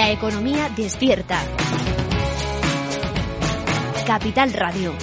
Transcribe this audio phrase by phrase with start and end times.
[0.00, 1.42] La economía despierta.
[4.06, 4.94] Capital Radio.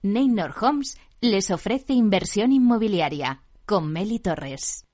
[0.00, 4.87] Neynor Homes les ofrece inversión inmobiliaria con Meli Torres.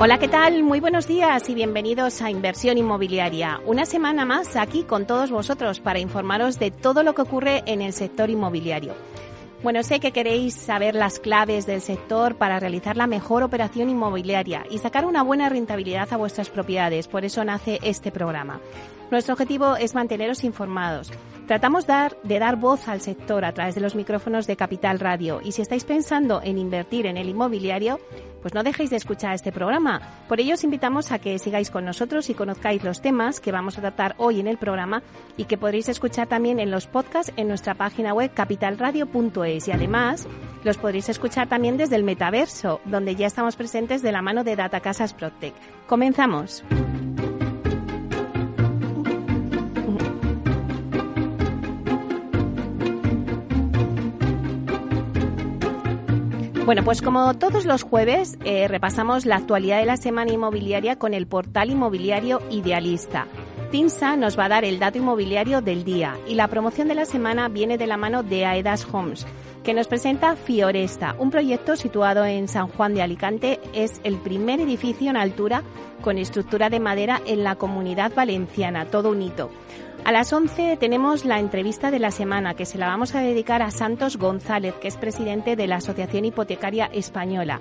[0.00, 0.62] Hola, ¿qué tal?
[0.62, 3.60] Muy buenos días y bienvenidos a Inversión Inmobiliaria.
[3.66, 7.82] Una semana más aquí con todos vosotros para informaros de todo lo que ocurre en
[7.82, 8.94] el sector inmobiliario.
[9.60, 14.64] Bueno, sé que queréis saber las claves del sector para realizar la mejor operación inmobiliaria
[14.70, 17.08] y sacar una buena rentabilidad a vuestras propiedades.
[17.08, 18.60] Por eso nace este programa.
[19.10, 21.10] Nuestro objetivo es manteneros informados.
[21.46, 25.52] Tratamos de dar voz al sector a través de los micrófonos de Capital Radio y
[25.52, 28.00] si estáis pensando en invertir en el inmobiliario,
[28.42, 30.02] pues no dejéis de escuchar este programa.
[30.28, 33.78] Por ello os invitamos a que sigáis con nosotros y conozcáis los temas que vamos
[33.78, 35.02] a tratar hoy en el programa
[35.38, 40.28] y que podréis escuchar también en los podcasts en nuestra página web capitalradio.es y además
[40.64, 44.54] los podréis escuchar también desde el metaverso, donde ya estamos presentes de la mano de
[44.54, 45.54] Data Casas Protec.
[45.86, 46.62] Comenzamos.
[56.68, 61.14] Bueno, pues como todos los jueves, eh, repasamos la actualidad de la semana inmobiliaria con
[61.14, 63.26] el portal inmobiliario Idealista.
[63.70, 67.06] TINSA nos va a dar el dato inmobiliario del día y la promoción de la
[67.06, 69.26] semana viene de la mano de Aedas Homes,
[69.68, 73.60] que nos presenta Fioresta, un proyecto situado en San Juan de Alicante.
[73.74, 75.62] Es el primer edificio en altura
[76.00, 79.50] con estructura de madera en la comunidad valenciana, todo un hito.
[80.06, 83.60] A las 11 tenemos la entrevista de la semana que se la vamos a dedicar
[83.60, 87.60] a Santos González, que es presidente de la Asociación Hipotecaria Española.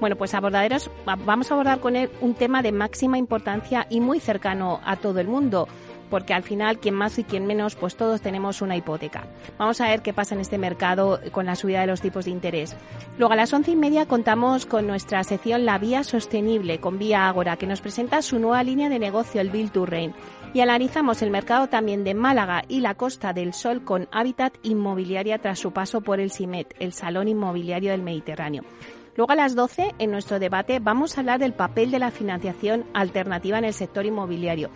[0.00, 4.20] Bueno, pues abordaderos, vamos a abordar con él un tema de máxima importancia y muy
[4.20, 5.68] cercano a todo el mundo
[6.12, 9.24] porque al final quien más y quien menos, pues todos tenemos una hipoteca.
[9.56, 12.32] Vamos a ver qué pasa en este mercado con la subida de los tipos de
[12.32, 12.76] interés.
[13.16, 17.26] Luego a las once y media contamos con nuestra sección La Vía Sostenible con Vía
[17.28, 20.12] Ágora, que nos presenta su nueva línea de negocio, el Build to Rain.
[20.52, 25.38] Y analizamos el mercado también de Málaga y la Costa del Sol con Hábitat Inmobiliaria
[25.38, 28.64] tras su paso por el CIMET, el Salón Inmobiliario del Mediterráneo.
[29.14, 32.84] Luego a las 12, en nuestro debate, vamos a hablar del papel de la financiación
[32.94, 34.70] alternativa en el sector inmobiliario.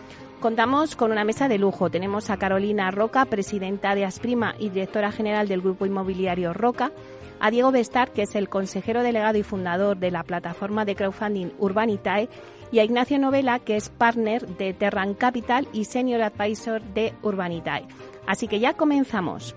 [0.46, 1.90] Contamos con una mesa de lujo.
[1.90, 6.92] Tenemos a Carolina Roca, presidenta de Asprima y directora general del Grupo Inmobiliario Roca,
[7.40, 11.50] a Diego Bestar, que es el consejero delegado y fundador de la plataforma de crowdfunding
[11.58, 12.28] Urbanitae,
[12.70, 17.88] y a Ignacio Novela, que es partner de Terran Capital y senior advisor de Urbanitae.
[18.28, 19.56] Así que ya comenzamos.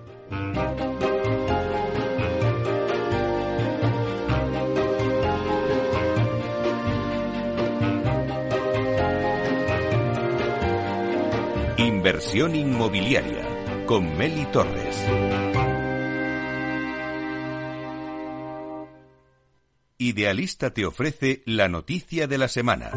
[11.80, 15.02] Inversión inmobiliaria con Meli Torres.
[19.96, 22.90] Idealista te ofrece la noticia de la semana.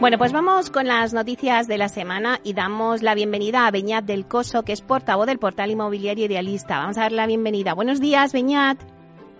[0.00, 4.04] Bueno, pues vamos con las noticias de la semana y damos la bienvenida a Beñat
[4.04, 6.76] del Coso, que es portavoz del portal inmobiliario Idealista.
[6.76, 7.72] Vamos a dar la bienvenida.
[7.72, 8.78] Buenos días, Beñat.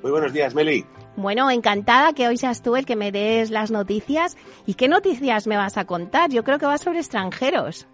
[0.02, 0.86] Muy buenos días, Meli.
[1.16, 4.36] Bueno, encantada que hoy seas tú el que me des las noticias.
[4.66, 6.30] ¿Y qué noticias me vas a contar?
[6.30, 7.86] Yo creo que va sobre extranjeros.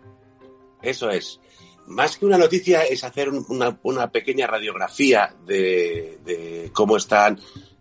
[0.83, 1.41] Eso es.
[1.87, 7.41] Más que una noticia es hacer una, pequeña radiografía de, cómo están,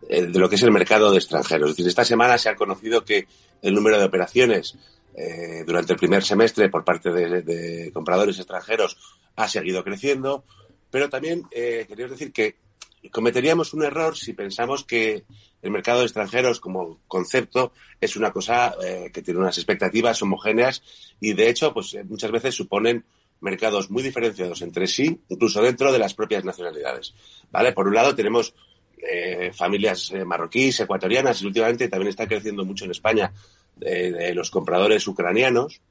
[0.09, 1.69] eh, de lo que es el mercado de extranjeros.
[1.69, 3.27] Es decir, esta semana se ha conocido que
[3.61, 4.75] el número de operaciones
[5.13, 8.97] eh, durante el primer semestre por parte de, compradores extranjeros
[9.35, 10.45] ha seguido creciendo,
[10.89, 12.55] pero también eh, quería decir que
[13.11, 15.25] cometeríamos un error si pensamos que
[15.61, 20.83] el mercado de extranjeros como concepto es una cosa eh, que tiene unas expectativas homogéneas
[21.19, 23.05] y de hecho pues eh, muchas veces suponen
[23.39, 27.13] mercados muy diferenciados entre sí, incluso dentro de las propias nacionalidades.
[27.51, 27.71] ¿Vale?
[27.71, 28.55] Por un lado tenemos
[28.97, 33.31] eh, familias marroquíes, ecuatorianas y últimamente también está creciendo mucho en España
[33.75, 35.81] de, los compradores ucranianos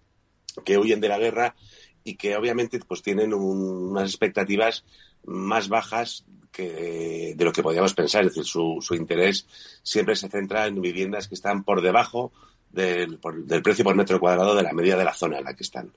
[0.64, 1.54] que huyen de la guerra
[2.02, 4.84] y que obviamente pues tienen unas expectativas
[5.24, 6.24] más bajas
[6.56, 8.22] que, de lo que podíamos pensar.
[8.22, 9.46] Es decir, su, su interés
[9.82, 12.32] siempre se centra en viviendas que están por debajo
[12.70, 15.62] del, del, precio por metro cuadrado de la media de la zona en la que
[15.62, 15.92] están.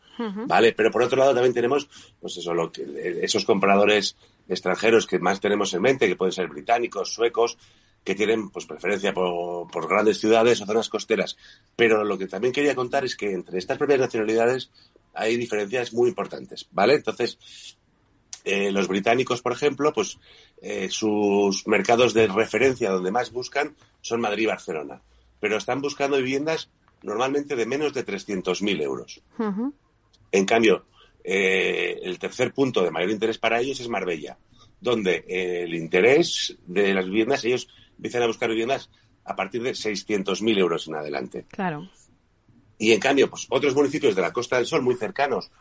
[0.48, 0.74] ¿Vale?
[0.74, 1.90] Pero por otro lado también tenemos,
[2.20, 4.18] pues eso, lo que, esos compradores
[4.48, 7.58] extranjeros que más tenemos en mente, que pueden ser británicos, suecos,
[8.04, 11.38] que tienen pues preferencia por, por, grandes ciudades o zonas costeras.
[11.76, 14.72] Pero lo que también quería contar es que entre estas propias nacionalidades
[15.14, 16.96] hay diferencias muy importantes, ¿vale?
[16.96, 17.38] Entonces,
[18.44, 20.18] eh, los británicos, por ejemplo, pues
[20.62, 25.02] eh, sus mercados de referencia donde más buscan son Madrid y Barcelona,
[25.40, 26.70] pero están buscando viviendas
[27.04, 29.22] normalmente de menos de 300.000 euros.
[30.32, 30.86] En cambio,
[31.24, 34.38] eh, el tercer punto de mayor interés para ellos es Marbella,
[34.82, 38.90] donde el interés de las viviendas, ellos empiezan a buscar viviendas
[39.26, 41.46] a partir de 600.000 euros en adelante.
[41.50, 41.90] Claro.
[42.78, 45.52] Y en cambio, pues otros municipios de la Costa del Sol muy cercanos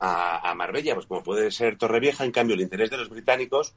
[0.00, 3.74] a, Marbella, pues como puede ser Torrevieja, en cambio el interés de los británicos,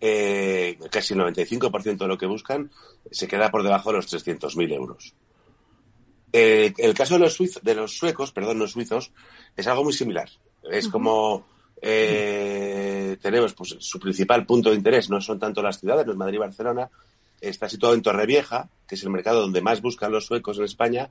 [0.00, 2.70] eh, casi el 95% de lo que buscan,
[3.10, 5.14] se queda por debajo de los 300.000 euros.
[6.32, 9.12] Eh, el caso de los, de los suecos, perdón, los suizos,
[9.56, 10.28] es algo muy similar.
[10.70, 11.46] Es como
[11.80, 16.18] eh, tenemos pues, su principal punto de interés, no son tanto las ciudades, no es
[16.18, 16.90] Madrid y Barcelona,
[17.40, 21.10] está situado en Torrevieja, que es el mercado donde más buscan los suecos en España,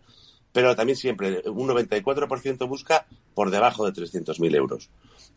[0.56, 4.90] pero también siempre un 94% busca por debajo de 300.000 euros.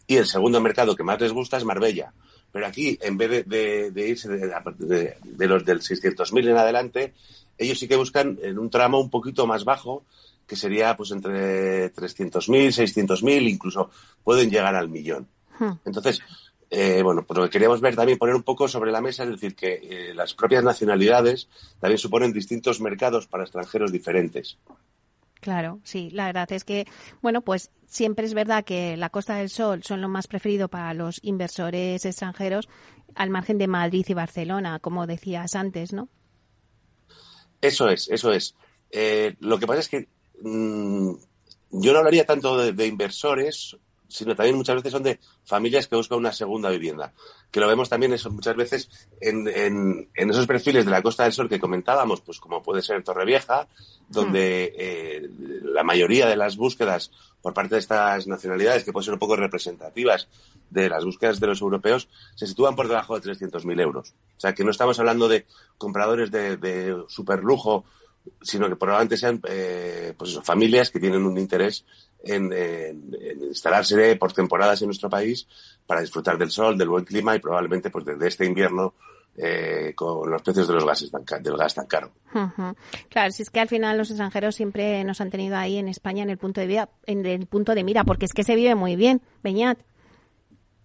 [0.07, 2.13] Y el segundo mercado que más les gusta es Marbella.
[2.53, 7.15] Pero aquí, en vez de, irse de, los del 600.000 en adelante,
[7.59, 10.05] ellos sí que buscan en un tramo un poquito más bajo,
[10.47, 13.91] que sería pues entre 300.000, 600.000, incluso
[14.23, 15.27] pueden llegar al millón.
[15.59, 15.73] Hmm.
[15.85, 16.23] Entonces,
[16.71, 19.31] eh, bueno, pues lo que queríamos ver también, poner un poco sobre la mesa, es
[19.31, 21.49] decir, que eh, las propias nacionalidades
[21.81, 24.59] también suponen distintos mercados para extranjeros diferentes.
[25.41, 26.87] Claro, sí, la verdad es que,
[27.23, 30.95] bueno, pues siempre es verdad que la Costa del Sol son lo más preferido para
[30.95, 32.69] los inversores extranjeros,
[33.15, 36.09] al margen de Madrid y Barcelona, como decías antes, ¿no?
[37.61, 38.55] Eso es, eso es.
[38.91, 40.09] Eh, lo que pasa es que
[40.43, 41.13] mm,
[41.71, 43.77] yo no hablaría tanto de, inversores,
[44.09, 47.13] sino también muchas veces son de familias que buscan una segunda vivienda.
[47.51, 48.89] Que lo vemos también eso muchas veces
[49.21, 52.83] en, en, en esos perfiles de la Costa del Sol que comentábamos, pues como puede
[52.83, 53.69] ser Torrevieja,
[54.09, 55.29] donde eh,
[55.63, 57.11] la mayoría de las búsquedas
[57.43, 60.29] por parte de estas nacionalidades, que pueden ser un poco representativas
[60.71, 64.15] de las búsquedas de los europeos, se sitúan por debajo de 300.000 euros.
[64.37, 65.47] O sea, que no estamos hablando de
[65.77, 67.85] compradores de, de super lujo,
[68.43, 71.85] sino que probablemente sean eh, pues familias que tienen un interés
[72.23, 72.53] en,
[73.43, 75.47] instalarse por temporadas en nuestro país
[75.87, 78.95] para disfrutar del sol, del buen clima y probablemente pues desde este invierno
[79.37, 82.11] eh, con los precios de los gases del gas tan caro.
[83.09, 86.25] Claro, si es que al final los extranjeros siempre nos han tenido ahí en España
[86.25, 88.75] en el punto de vida, en el punto de mira, porque es que se vive
[88.75, 89.79] muy bien, Beñat.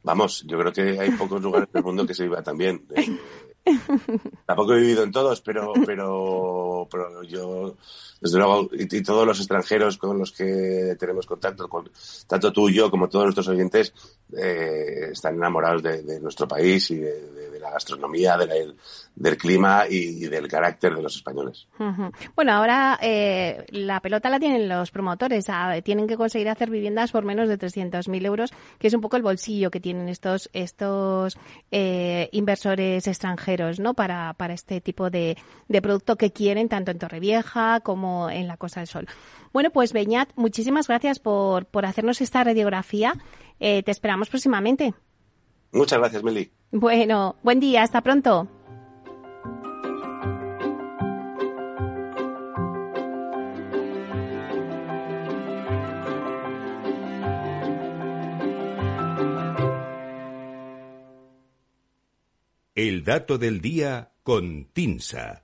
[0.04, 2.86] Vamos, yo creo que hay pocos lugares del mundo que se viva tan bien.
[4.46, 7.76] Tampoco he vivido en todos, pero, pero, pero yo,
[8.20, 11.90] desde luego, y, todos los extranjeros con los que tenemos contacto, con,
[12.28, 13.94] tanto tú y yo como todos nuestros oyentes,
[14.36, 18.74] eh, están enamorados de, nuestro país y de, la gastronomía, de
[19.16, 21.68] del clima y, del carácter de los españoles.
[22.36, 25.46] Bueno, ahora eh, la pelota la tienen los promotores.
[25.50, 29.18] Ah, tienen que conseguir hacer viviendas por menos de 300.000 euros, que es un poco
[29.18, 31.38] el bolsillo que tienen estos, estos
[31.72, 33.94] eh, inversores extranjeros ¿no?
[33.94, 35.38] para, para este tipo de,
[35.68, 39.08] de producto que quieren, tanto en Torrevieja como en la Costa del Sol.
[39.54, 43.14] Bueno, pues Beñat, muchísimas gracias por, por hacernos esta radiografía.
[43.60, 44.96] Eh, te esperamos próximamente.
[45.74, 46.52] Muchas gracias, Meli.
[46.72, 48.48] Bueno, buen día, hasta pronto.
[62.76, 65.44] El dato del día con Tinsa.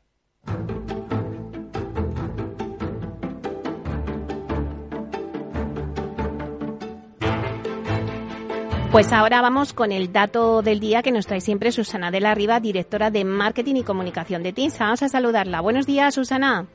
[8.92, 12.34] Pues ahora vamos con el dato del día que nos trae siempre Susana de la
[12.34, 14.86] Riva, directora de Marketing y Comunicación de TINSA.
[14.86, 15.62] Vamos a saludarla.
[15.62, 16.66] Buenos días, Susana.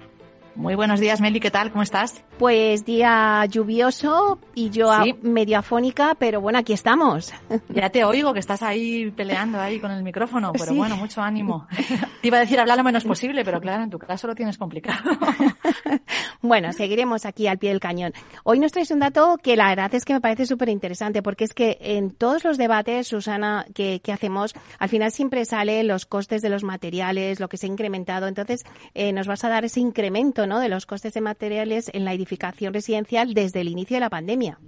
[0.56, 1.72] Muy buenos días, Meli, ¿qué tal?
[1.72, 2.22] ¿Cómo estás?
[2.38, 4.88] Pues día lluvioso y yo
[5.22, 7.32] medio afónica, pero bueno, aquí estamos.
[7.74, 11.66] Ya te oigo que estás ahí peleando ahí con el micrófono, pero bueno, mucho ánimo.
[12.22, 14.58] Te iba a decir hablar lo menos posible, pero claro, en tu caso lo tienes
[14.58, 15.10] complicado.
[16.44, 18.12] Bueno, seguiremos aquí al pie del cañón.
[18.42, 21.44] Hoy nos traes un dato que la verdad es que me parece súper interesante, porque
[21.44, 26.42] es que en todos los debates, Susana, que, hacemos, al final siempre salen los costes
[26.42, 28.28] de los materiales, lo que se ha incrementado.
[28.28, 32.12] Entonces, eh, nos vas a dar ese incremento de los costes de materiales en la
[32.12, 34.58] edificación residencial desde el inicio de la pandemia.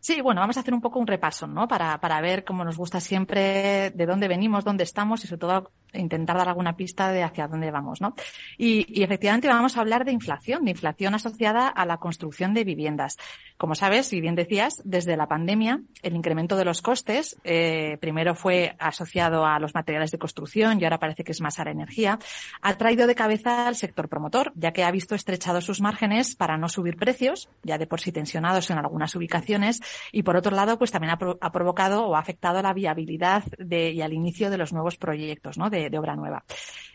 [0.00, 1.66] Sí, bueno, vamos a hacer un poco un repaso, ¿no?
[1.66, 5.72] Para, para ver, cómo nos gusta siempre, de dónde venimos, dónde estamos y sobre todo
[5.92, 8.14] intentar dar alguna pista de hacia dónde vamos, ¿no?
[8.56, 12.64] Y, y, efectivamente vamos a hablar de inflación, de inflación asociada a la construcción de
[12.64, 13.16] viviendas.
[13.56, 18.34] Como sabes, y bien decías, desde la pandemia, el incremento de los costes, eh, primero
[18.34, 21.70] fue asociado a los materiales de construcción y ahora parece que es más a la
[21.70, 22.18] energía,
[22.62, 26.56] ha traído de cabeza al sector promotor, ya que ha visto estrechados sus márgenes para
[26.56, 29.80] no subir precios, ya de por sí tensionados en algunas ubicaciones,
[30.12, 33.44] y por otro lado, pues también ha, pro ha provocado o ha afectado la viabilidad
[33.58, 35.70] de, y al inicio de los nuevos proyectos, ¿no?
[35.78, 36.44] De obra nueva.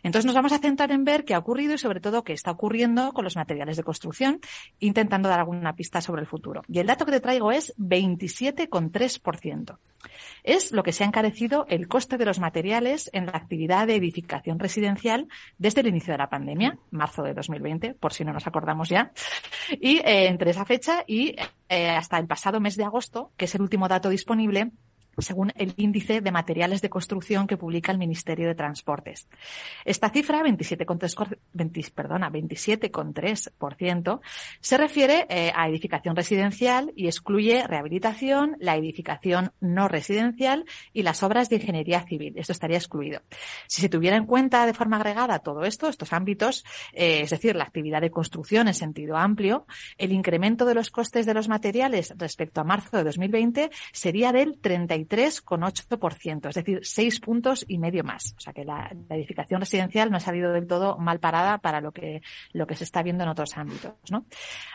[0.04, 2.52] Entonces nos vamos a centrar en ver qué ha ocurrido y sobre todo qué está
[2.52, 4.42] ocurriendo con los materiales de construcción,
[4.80, 6.62] intentando dar alguna pista sobre el futuro.
[6.68, 9.78] Y el dato que te traigo es 27,3%.
[10.44, 13.96] Es lo que se ha encarecido el coste de los materiales en la actividad de
[13.96, 18.46] edificación residencial desde el inicio de la pandemia, marzo de 2020, por si no nos
[18.46, 19.14] acordamos ya.
[19.72, 21.38] Y eh, entre esa fecha y
[21.70, 24.72] eh, hasta el pasado mes de agosto, que es el último dato disponible,
[25.18, 29.28] según el índice de materiales de construcción que publica el Ministerio de Transportes.
[29.86, 34.20] Esta cifra, 27,3%, 20, perdona, 27,3%,
[34.60, 41.24] se refiere eh, a edificación residencial y excluye rehabilitación, la edificación no residencial y las
[41.24, 42.34] obras de ingeniería civil.
[42.38, 43.22] Esto estaría excluido.
[43.68, 47.56] Si se tuviera en cuenta de forma agregada todo esto, estos ámbitos, eh, es decir,
[47.56, 49.66] la actividad de construcción en sentido amplio,
[49.98, 54.58] el incremento de los costes de los materiales respecto a marzo de 2020 sería del
[54.60, 58.34] 30 3,8%, es decir, seis puntos y medio más.
[58.38, 61.92] O sea que la, edificación residencial no ha salido del todo mal parada para lo
[61.92, 64.26] que, lo que se está viendo en otros ámbitos, ¿no?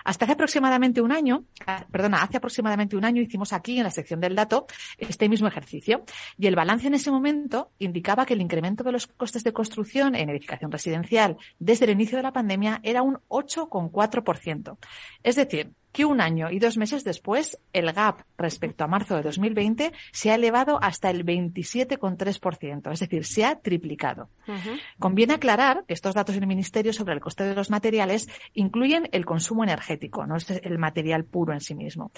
[0.04, 1.44] Hasta hace aproximadamente un año,
[1.90, 4.66] perdona, hace aproximadamente un año hicimos aquí en la sección del dato
[4.98, 6.04] este mismo ejercicio
[6.38, 10.14] y el balance en ese momento indicaba que el incremento de los costes de construcción
[10.14, 14.78] en edificación residencial desde el inicio de la pandemia era un 8,4%.
[15.22, 19.22] Es decir, que un año y dos meses después el gap respecto a marzo de
[19.22, 24.30] 2020 se ha elevado hasta el 27,3%, es decir, se ha triplicado.
[24.46, 24.80] Uh -huh.
[25.00, 29.26] Conviene aclarar que estos datos del Ministerio sobre el coste de los materiales incluyen el
[29.26, 32.12] consumo energético, no es el material puro en sí mismo.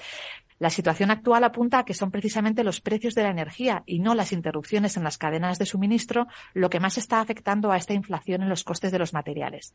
[0.60, 4.14] La situación actual apunta a que son precisamente los precios de la energía y no
[4.14, 8.42] las interrupciones en las cadenas de suministro lo que más está afectando a esta inflación
[8.42, 9.72] en los costes de los materiales.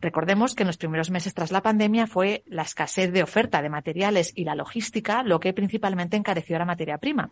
[0.00, 3.70] Recordemos que en los primeros meses tras la pandemia fue la escasez de oferta de
[3.70, 7.30] materiales y la logística lo que principalmente encareció la materia prima.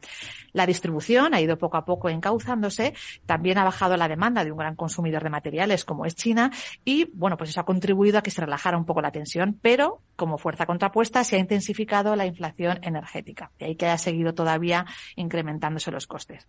[0.53, 2.95] La distribución ha ido poco a poco encauzándose,
[3.27, 6.51] también ha bajado la demanda de un gran consumidor de materiales como es China
[6.83, 10.01] y, bueno, pues eso ha contribuido a que se relajara un poco la tensión, pero
[10.17, 13.51] como fuerza contrapuesta se ha intensificado la inflación energética.
[13.59, 16.49] De ahí que haya seguido todavía incrementándose los costes.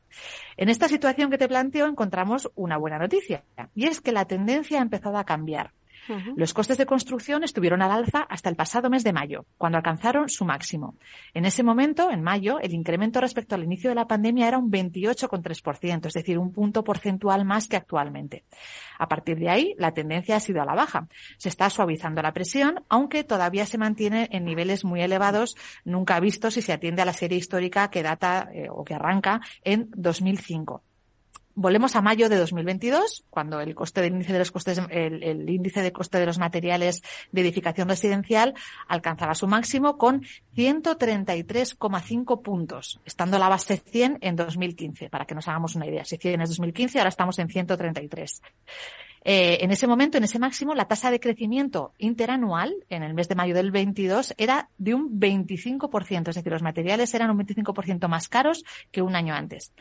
[0.55, 3.43] En esta situación que te planteo encontramos una buena noticia
[3.75, 5.73] y es que la tendencia ha empezado a cambiar.
[6.35, 10.29] Los costes de construcción estuvieron al alza hasta el pasado mes de mayo, cuando alcanzaron
[10.29, 10.95] su máximo.
[11.33, 14.71] En ese momento, en mayo, el incremento respecto al inicio de la pandemia era un
[14.71, 18.45] 28,3%, es decir, un punto porcentual más que actualmente.
[18.97, 21.07] A partir de ahí, la tendencia ha sido a la baja.
[21.37, 26.55] Se está suavizando la presión, aunque todavía se mantiene en niveles muy elevados, nunca vistos
[26.55, 30.83] si se atiende a la serie histórica que data eh, o que arranca en 2005.
[31.61, 34.39] Volvemos a mayo de 2022, cuando el coste índice de
[34.91, 37.01] el, índice de coste de los materiales
[37.33, 38.53] de edificación residencial
[38.87, 40.21] alcanzaba su máximo con
[40.55, 46.05] 133,5 puntos, estando la base 100 en 2015, para que nos hagamos una idea.
[46.05, 48.41] Si 100 es 2015, ahora estamos en 133.
[49.23, 53.27] Eh, en ese momento, en ese máximo, la tasa de crecimiento interanual en el mes
[53.27, 58.07] de mayo del 22 era de un 25%, es decir, los materiales eran un 25%
[58.07, 59.73] más caros que un año antes.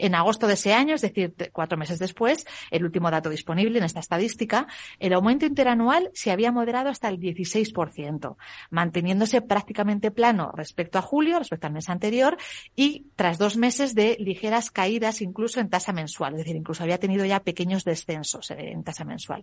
[0.00, 3.84] En agosto de ese año, es decir, cuatro meses después, el último dato disponible en
[3.84, 4.66] esta estadística,
[4.98, 8.36] el aumento interanual se había moderado hasta el 16%,
[8.70, 12.38] manteniéndose prácticamente plano respecto a julio, respecto al mes anterior,
[12.74, 16.98] y tras dos meses de ligeras caídas incluso en tasa mensual, es decir, incluso había
[16.98, 19.42] tenido ya pequeños descensos en tasa mensual.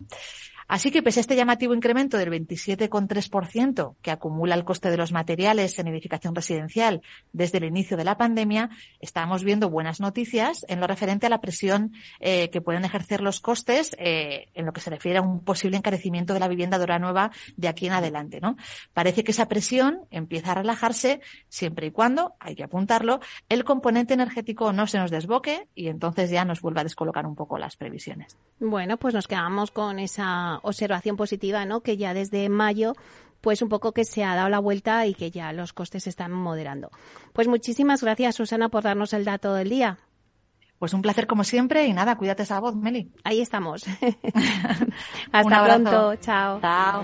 [0.67, 5.13] Así que, pese a este llamativo incremento del 27,3% que acumula el coste de los
[5.13, 10.79] materiales en edificación residencial desde el inicio de la pandemia, estamos viendo buenas noticias en
[10.79, 14.81] lo referente a la presión eh, que pueden ejercer los costes eh, en lo que
[14.81, 17.93] se refiere a un posible encarecimiento de la vivienda de hora nueva de aquí en
[17.93, 18.39] adelante.
[18.41, 18.55] ¿no?
[18.93, 24.13] Parece que esa presión empieza a relajarse siempre y cuando, hay que apuntarlo, el componente
[24.13, 27.75] energético no se nos desboque y entonces ya nos vuelva a descolocar un poco las
[27.75, 28.37] previsiones.
[28.59, 31.81] Bueno, pues nos quedamos con esa observación positiva, ¿no?
[31.81, 32.93] Que ya desde mayo
[33.41, 36.09] pues un poco que se ha dado la vuelta y que ya los costes se
[36.09, 36.89] están moderando.
[37.33, 39.99] Pues muchísimas gracias, Susana, por darnos el dato del día.
[40.79, 43.11] Pues un placer como siempre y nada, cuídate esa voz, Meli.
[43.23, 43.83] Ahí estamos.
[45.31, 46.59] Hasta pronto, chao.
[46.61, 47.03] Chao.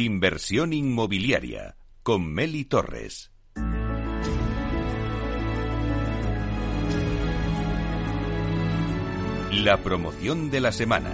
[0.00, 1.74] Inversión inmobiliaria
[2.04, 3.32] con Meli Torres.
[9.50, 11.10] La promoción de la semana.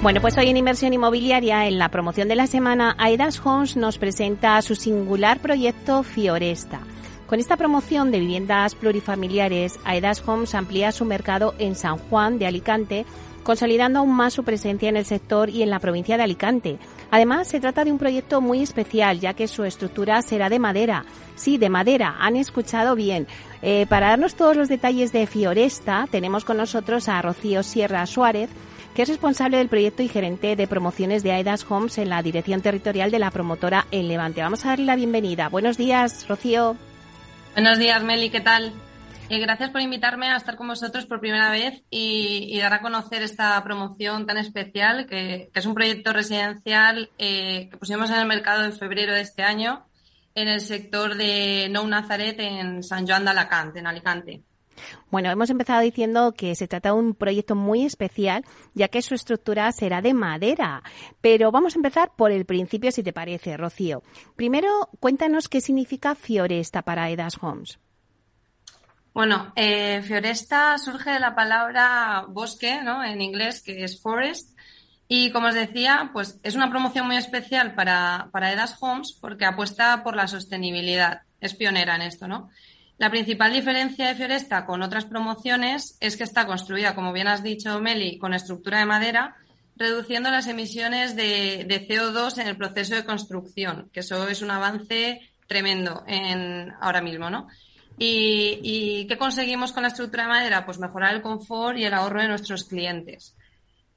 [0.00, 3.98] Bueno, pues hoy en Inversión Inmobiliaria, en la promoción de la semana, Aedas Homes nos
[3.98, 6.80] presenta su singular proyecto Fioresta.
[7.26, 12.46] Con esta promoción de viviendas plurifamiliares, Aedas Homes amplía su mercado en San Juan de
[12.46, 13.04] Alicante
[13.48, 16.76] consolidando aún más su presencia en el sector y en la provincia de Alicante.
[17.10, 21.06] Además, se trata de un proyecto muy especial, ya que su estructura será de madera.
[21.34, 23.26] Sí, de madera, han escuchado bien.
[23.62, 28.50] Eh, para darnos todos los detalles de Fioresta, tenemos con nosotros a Rocío Sierra Suárez,
[28.94, 32.60] que es responsable del proyecto y gerente de promociones de Aidas Homes en la dirección
[32.60, 34.42] territorial de la promotora en Levante.
[34.42, 35.48] Vamos a darle la bienvenida.
[35.48, 36.76] Buenos días, Rocío.
[37.54, 38.74] Buenos días, Meli, ¿qué tal?
[39.30, 43.22] Eh, gracias por invitarme a estar con vosotros por primera vez y, dar a conocer
[43.22, 48.64] esta promoción tan especial, que, es un proyecto residencial eh, que pusimos en el mercado
[48.64, 49.84] en febrero de este año
[50.34, 54.42] en el sector de Nou Nazaret en San Joan de Alacante, en Alicante.
[55.10, 59.14] Bueno, hemos empezado diciendo que se trata de un proyecto muy especial, ya que su
[59.14, 60.84] estructura será de madera.
[61.20, 64.02] Pero vamos a empezar por el principio, si te parece, Rocío.
[64.36, 67.80] Primero, cuéntanos qué significa Fioresta para Edas Homes.
[69.18, 73.02] Bueno, eh, Fioresta surge de la palabra bosque, ¿no?
[73.02, 74.56] En inglés, que es forest.
[75.08, 79.44] Y como os decía, pues es una promoción muy especial para, para Edas Homes porque
[79.44, 81.22] apuesta por la sostenibilidad.
[81.40, 82.48] Es pionera en esto, ¿no?
[82.96, 87.42] La principal diferencia de Fioresta con otras promociones es que está construida, como bien has
[87.42, 89.34] dicho, Meli, con estructura de madera,
[89.74, 94.52] reduciendo las emisiones de, de CO2 en el proceso de construcción, que eso es un
[94.52, 97.48] avance tremendo en, ahora mismo, ¿no?
[97.98, 100.64] ¿Y, qué conseguimos con la estructura de madera?
[100.64, 103.34] Pues mejorar el confort y el ahorro de nuestros clientes.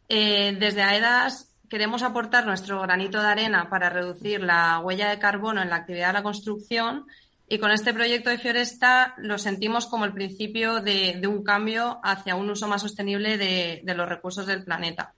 [0.09, 5.61] Eh, desde AEDAS queremos aportar nuestro granito de arena para reducir la huella de carbono
[5.61, 7.05] en la actividad de la construcción
[7.47, 12.35] y con este proyecto de Fioresta lo sentimos como el principio de, un cambio hacia
[12.35, 15.13] un uso más sostenible de, de los recursos del planeta.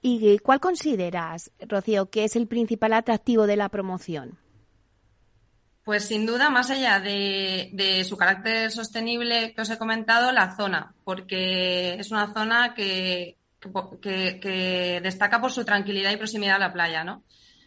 [0.00, 4.38] ¿Y cuál consideras, Rocío, que es el principal atractivo de la promoción?
[5.84, 10.94] Pues sin duda, más allá de, su carácter sostenible que os he comentado, la zona,
[11.04, 13.36] porque es una zona que,
[15.02, 17.22] destaca por su tranquilidad y proximidad a la playa, ¿no?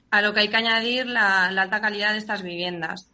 [0.09, 3.11] A lo que hay que añadir la, alta calidad de estas viviendas.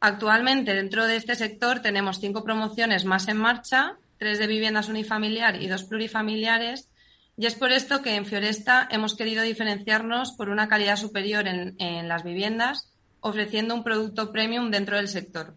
[0.00, 5.60] Actualmente, dentro de este sector, tenemos cinco promociones más en marcha, tres de viviendas unifamiliar
[5.60, 6.88] y dos plurifamiliares,
[7.36, 12.08] y es por esto que en Fioresta hemos querido diferenciarnos por una calidad superior en
[12.08, 12.88] las viviendas
[13.20, 15.56] ofreciendo un producto premium dentro del sector.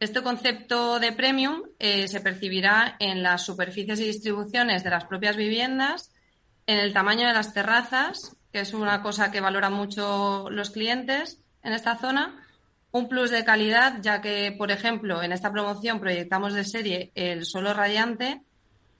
[0.00, 5.36] Este concepto de premium eh, se percibirá en las superficies y distribuciones de las propias
[5.36, 6.12] viviendas,
[6.66, 11.40] en el tamaño de las terrazas, que es una cosa que valoran mucho los clientes
[11.62, 12.40] en esta zona,
[12.90, 17.44] un plus de calidad, ya que, por ejemplo, en esta promoción proyectamos de serie el
[17.44, 18.42] suelo radiante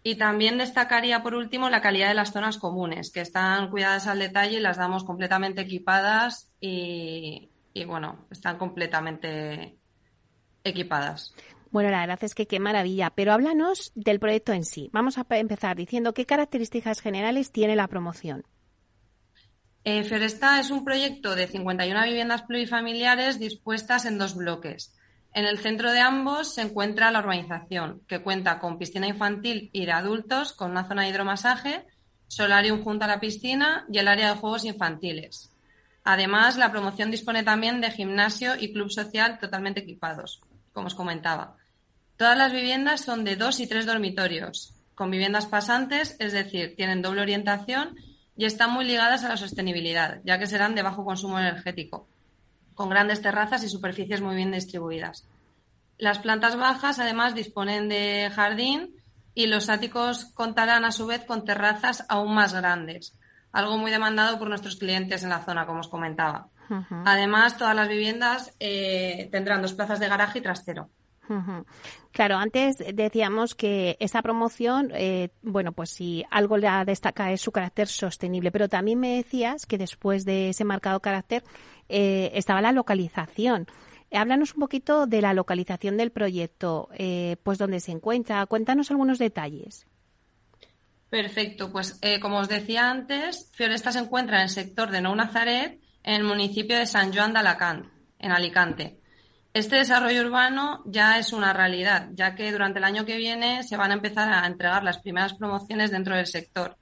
[0.03, 4.19] y también destacaría, por último, la calidad de las zonas comunes, que están cuidadas al
[4.19, 9.77] detalle y las damos completamente equipadas y, y bueno, están completamente
[10.63, 11.35] equipadas.
[11.71, 14.91] Bueno, la verdad es que qué maravilla, pero háblanos del proyecto en sí.
[14.93, 18.45] Vamos a empezar diciendo qué características generales tiene la promoción.
[19.83, 24.95] Eh, Fioresta es un proyecto de 51 viviendas plurifamiliares dispuestas en dos bloques.
[25.35, 29.85] En el centro de ambos se encuentra la urbanización, que cuenta con piscina infantil y
[29.85, 31.85] de adultos, con una zona de hidromasaje,
[32.29, 35.54] solarium junto a la piscina y el área de juegos infantiles.
[36.05, 40.43] Además, la promoción dispone también de gimnasio y club social totalmente equipados,
[40.75, 41.57] como os comentaba.
[42.19, 47.03] Todas las viviendas son de dos y tres dormitorios, con viviendas pasantes, es decir, tienen
[47.03, 47.97] doble orientación
[48.37, 52.07] y están muy ligadas a la sostenibilidad, ya que serán de bajo consumo energético,
[52.75, 55.27] con grandes terrazas y superficies muy bien distribuidas.
[55.97, 58.95] Las plantas bajas, además, disponen de jardín
[59.35, 63.15] y los áticos contarán a su vez con terrazas aún más grandes,
[63.55, 66.49] algo muy demandado por nuestros clientes en la zona, como os comentaba.
[67.05, 70.91] Además, todas las viviendas eh, tendrán dos plazas de garaje y trastero.
[72.11, 77.53] Claro, antes decíamos que esta promoción, eh, bueno, pues si algo la destaca es su
[77.53, 81.45] carácter sostenible, pero también me decías que después de ese marcado carácter
[81.89, 83.67] eh, estaba la localización.
[84.13, 88.45] Háblanos un poquito de la localización del proyecto, eh, pues dónde se encuentra.
[88.47, 89.87] Cuéntanos algunos detalles.
[91.15, 95.79] Perfecto, pues como os decía antes, Fioresta se encuentra en el sector de Nou Nazaret,
[96.03, 97.87] en el municipio de San Joan de Alacant,
[98.19, 98.99] en Alicante.
[99.53, 103.77] Este desarrollo urbano ya es una realidad, ya que durante el año que viene se
[103.77, 106.77] van a empezar a entregar las primeras promociones dentro del sector.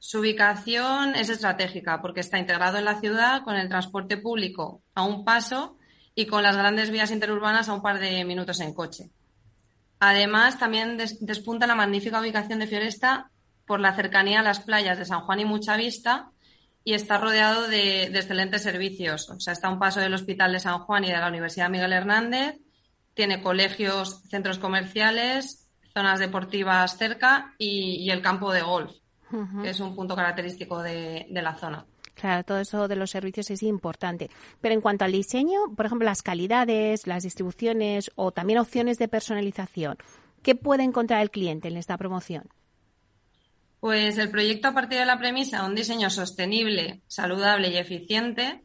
[0.00, 5.04] Su ubicación es estratégica porque está integrado en la ciudad con el transporte público a
[5.04, 5.78] un paso
[6.16, 9.08] y con las grandes vías interurbanas a un par de minutos en coche.
[10.00, 13.30] Además, también despunta la magnífica ubicación de Fioresta
[13.66, 16.30] por la cercanía a las playas de San Juan y Mucha Vista
[16.84, 19.28] y está rodeado de, excelentes servicios.
[19.28, 21.68] O sea, está a un paso del Hospital de San Juan y de la Universidad
[21.68, 22.60] Miguel Hernández.
[23.12, 28.92] Tiene colegios, centros comerciales, zonas deportivas cerca y, el campo de golf,
[29.62, 31.84] que es un punto característico de, de la zona.
[32.14, 34.30] Claro, todo eso de los servicios es importante.
[34.60, 39.08] Pero en cuanto al diseño, por ejemplo, las calidades, las distribuciones o también opciones de
[39.08, 39.98] personalización,
[40.42, 42.48] ¿qué puede encontrar el cliente en esta promoción?
[43.80, 48.62] Pues el proyecto a partir de la premisa de un diseño sostenible, saludable y eficiente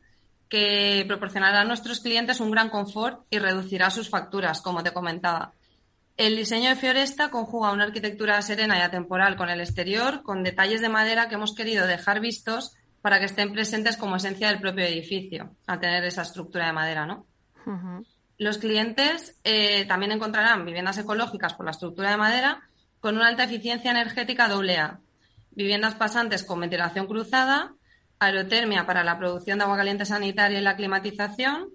[0.49, 5.53] que proporcionará a nuestros clientes un gran confort y reducirá sus facturas, como te comentaba.
[6.17, 10.81] El diseño de Fioresta conjuga una arquitectura serena y atemporal con el exterior, con detalles
[10.81, 14.85] de madera que hemos querido dejar vistos para que estén presentes como esencia del propio
[14.85, 17.25] edificio, al tener esa estructura de madera, ¿no?
[18.37, 22.61] Los clientes eh, también encontrarán viviendas ecológicas por la estructura de madera
[23.01, 24.99] con una alta eficiencia energética AA,
[25.51, 27.73] viviendas pasantes con ventilación cruzada,
[28.19, 31.69] aerotermia para la producción de agua caliente sanitaria y la climatización,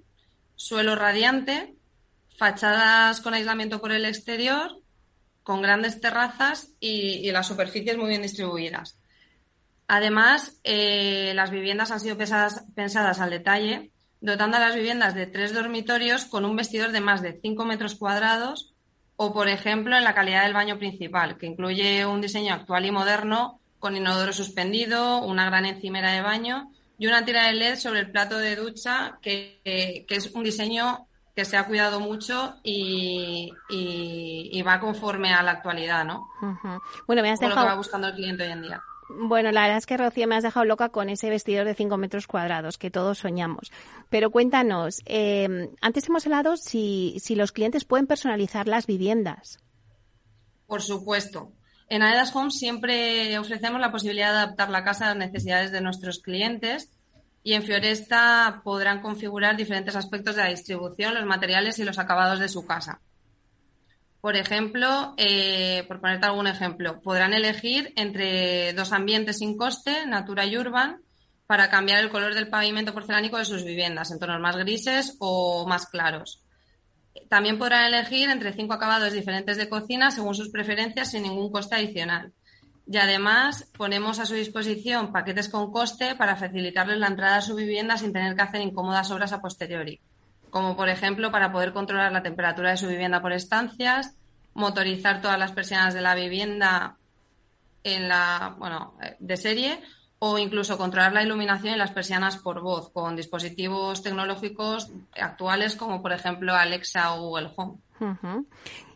[0.55, 1.75] suelo radiante,
[2.39, 4.79] fachadas con aislamiento por el exterior,
[5.43, 8.99] con grandes terrazas y, las superficies muy bien distribuidas.
[9.89, 15.53] Además, eh, las viviendas han sido pensadas al detalle, dotando a las viviendas de tres
[15.55, 18.76] dormitorios con un vestidor de más de 5 metros cuadrados
[19.17, 22.91] o, por ejemplo, en la calidad del baño principal, que incluye un diseño actual y
[22.91, 28.01] moderno con inodoro suspendido, una gran encimera de baño y una tira de LED sobre
[28.01, 29.61] el plato de ducha, que,
[30.09, 33.53] es un diseño que se ha cuidado mucho y,
[34.67, 36.29] va conforme a la actualidad, ¿no?
[37.07, 37.61] Bueno, me has dejado...
[37.61, 38.83] lo que va buscando el cliente hoy en día.
[39.09, 41.97] Bueno, la verdad es que Rocío me has dejado loca con ese vestidor de 5
[41.97, 43.71] metros cuadrados que todos soñamos.
[44.11, 49.61] Pero cuéntanos, eh, antes hemos hablado si, si los clientes pueden personalizar las viviendas.
[50.67, 51.53] Por supuesto.
[51.89, 55.81] En Aedas Home siempre ofrecemos la posibilidad de adaptar la casa a las necesidades de
[55.81, 56.91] nuestros clientes
[57.45, 62.41] y en Fioresta podrán configurar diferentes aspectos de la distribución, los materiales y los acabados
[62.41, 63.01] de su casa.
[64.27, 70.45] Por ejemplo, eh, por ponerte algún ejemplo, podrán elegir entre dos ambientes sin coste, Natura
[70.45, 71.01] y Urban,
[71.47, 75.65] para cambiar el color del pavimento porcelánico de sus viviendas en tonos más grises o
[75.69, 76.43] más claros.
[77.29, 81.77] También podrán elegir entre cinco acabados diferentes de cocina según sus preferencias sin ningún coste
[81.77, 82.33] adicional.
[82.85, 87.55] Y además ponemos a su disposición paquetes con coste para facilitarles la entrada a su
[87.55, 90.01] vivienda sin tener que hacer incómodas obras a posteriori
[90.51, 94.15] como por ejemplo para poder controlar la temperatura de su vivienda por estancias,
[94.55, 96.97] motorizar todas las persianas de la vivienda
[97.85, 99.81] en la, bueno, de serie
[100.19, 106.03] o incluso controlar la iluminación y las persianas por voz con dispositivos tecnológicos actuales como
[106.03, 107.79] por ejemplo Alexa o Google Home.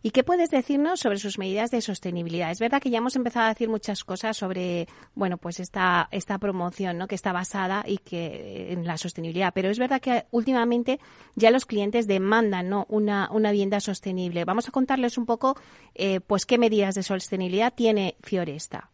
[0.02, 2.50] ¿Y qué puedes decirnos sobre sus medidas de sostenibilidad?
[2.50, 6.38] Es verdad que ya hemos empezado a decir muchas cosas sobre, bueno, pues esta, esta
[6.38, 7.06] promoción, ¿no?
[7.06, 11.00] Que está basada y que en la sostenibilidad, pero es verdad que últimamente
[11.34, 12.86] ya los clientes demandan, ¿no?
[12.88, 14.44] Una, una vivienda sostenible.
[14.44, 15.56] Vamos a contarles un poco,
[15.94, 18.90] eh, pues, qué medidas de sostenibilidad tiene Fioresta.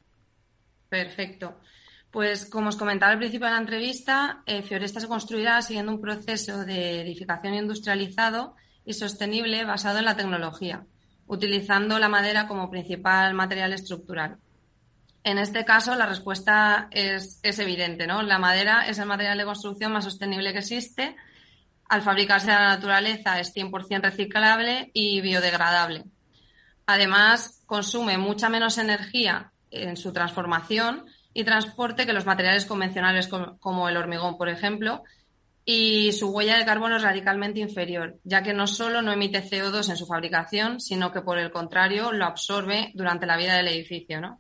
[0.89, 1.57] Perfecto.
[2.11, 6.01] Pues como os comentaba al principio de la entrevista, eh, Fioresta se construirá siguiendo un
[6.01, 8.55] proceso de edificación industrializado
[8.87, 10.87] y sostenible basado en la tecnología,
[11.27, 14.39] utilizando la madera como principal material estructural.
[15.25, 18.23] En este caso, la respuesta es, evidente, ¿no?
[18.23, 21.17] La madera es el material de construcción más sostenible que existe.
[21.89, 26.05] Al fabricarse en la naturaleza es 100% reciclable y biodegradable.
[26.87, 33.89] Además, consume mucha menos energía en su transformación y transporte que los materiales convencionales como
[33.89, 35.03] el hormigón, por ejemplo,
[35.69, 39.91] y su huella de carbono es radicalmente inferior, ya que no solo no emite CO2
[39.91, 44.39] en su fabricación, sino que por el contrario lo absorbe durante la vida del edificio.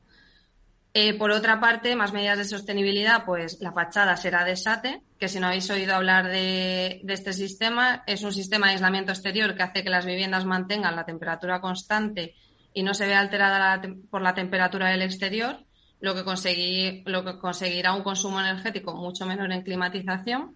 [0.94, 5.26] Eh, por otra parte, más medidas de sostenibilidad, pues la fachada será de SATE, que
[5.26, 9.64] si no habéis oído hablar de, este sistema, es un sistema de aislamiento exterior que
[9.64, 12.36] hace que las viviendas mantengan la temperatura constante
[12.72, 15.58] y no se vea alterada por la temperatura del exterior,
[15.98, 20.54] lo que, lo que conseguirá un consumo energético mucho menor en climatización.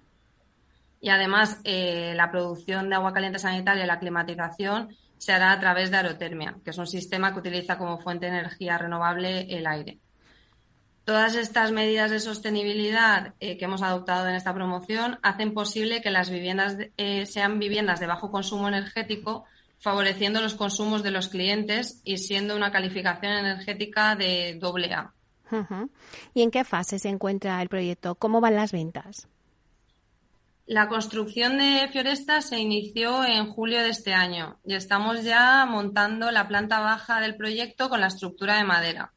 [1.00, 5.60] Y además, eh, la producción de agua caliente sanitaria y la climatización se hará a
[5.60, 9.66] través de aerotermia, que es un sistema que utiliza como fuente de energía renovable el
[9.66, 9.98] aire.
[11.04, 16.10] Todas estas medidas de sostenibilidad eh, que hemos adoptado en esta promoción hacen posible que
[16.10, 19.44] las viviendas eh, sean viviendas de bajo consumo energético,
[19.78, 25.12] favoreciendo los consumos de los clientes y siendo una calificación energética de doble A.
[26.32, 28.14] ¿Y en qué fase se encuentra el proyecto?
[28.14, 29.26] ¿Cómo van las ventas?
[30.70, 36.30] La construcción de Fioresta se inició en julio de este año y estamos ya montando
[36.30, 39.12] la planta baja del proyecto con la estructura de madera.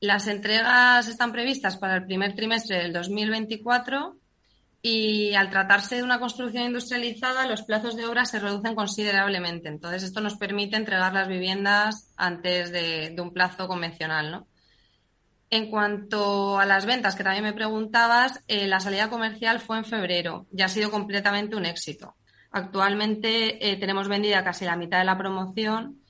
[0.00, 4.16] Las entregas están previstas para el primer trimestre del 2024
[4.82, 9.68] y al tratarse de una construcción industrializada, los plazos de obra se reducen considerablemente.
[9.68, 14.48] Entonces, esto nos permite entregar las viviendas antes de, un plazo convencional, ¿no?
[15.54, 19.84] En cuanto a las ventas, que también me preguntabas, eh, la salida comercial fue en
[19.84, 22.16] febrero y ha sido completamente un éxito.
[22.50, 26.00] Actualmente eh, tenemos vendida casi la mitad de la promoción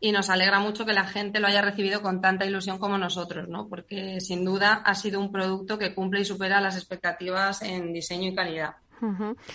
[0.00, 3.48] y nos alegra mucho que la gente lo haya recibido con tanta ilusión como nosotros,
[3.48, 3.68] ¿no?
[3.68, 8.30] Porque sin duda ha sido un producto que cumple y supera las expectativas en diseño
[8.30, 8.78] y calidad.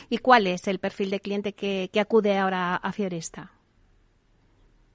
[0.10, 3.52] ¿Y cuál es el perfil de cliente que, acude ahora a Fioresta?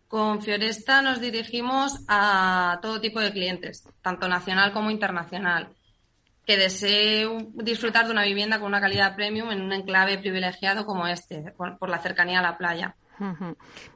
[0.08, 5.68] Con Fioresta nos dirigimos a todo tipo de clientes, tanto nacional como internacional,
[6.46, 11.06] que desee disfrutar de una vivienda con una calidad premium en un enclave privilegiado como
[11.06, 12.96] este, por la cercanía a la playa.